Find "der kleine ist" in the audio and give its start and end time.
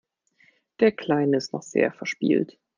0.79-1.53